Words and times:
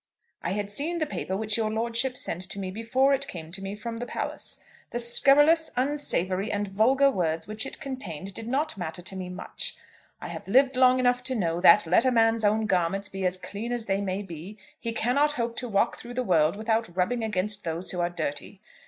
"I 0.41 0.53
had 0.53 0.71
seen 0.71 0.97
the 0.97 1.05
paper 1.05 1.37
which 1.37 1.57
your 1.57 1.69
lordship 1.69 2.17
sent 2.17 2.41
to 2.49 2.57
me 2.57 2.71
before 2.71 3.13
it 3.13 3.27
came 3.27 3.51
to 3.51 3.61
me 3.61 3.75
from 3.75 3.97
the 3.97 4.07
palace. 4.07 4.59
The 4.89 4.99
scurrilous, 4.99 5.69
unsavoury, 5.77 6.51
and 6.51 6.67
vulgar 6.67 7.11
words 7.11 7.45
which 7.45 7.67
it 7.67 7.79
contained 7.79 8.33
did 8.33 8.47
not 8.47 8.79
matter 8.79 9.03
to 9.03 9.15
me 9.15 9.29
much. 9.29 9.75
I 10.19 10.29
have 10.29 10.47
lived 10.47 10.75
long 10.75 10.97
enough 10.97 11.21
to 11.25 11.35
know 11.35 11.61
that, 11.61 11.85
let 11.85 12.03
a 12.05 12.11
man's 12.11 12.43
own 12.43 12.65
garments 12.65 13.09
be 13.09 13.27
as 13.27 13.37
clean 13.37 13.71
as 13.71 13.85
they 13.85 14.01
may 14.01 14.23
be, 14.23 14.57
he 14.79 14.91
cannot 14.91 15.33
hope 15.33 15.55
to 15.57 15.69
walk 15.69 15.99
through 15.99 16.15
the 16.15 16.23
world 16.23 16.55
without 16.55 16.95
rubbing 16.97 17.23
against 17.23 17.63
those 17.63 17.91
who 17.91 17.99
are 17.99 18.09
dirty. 18.09 18.59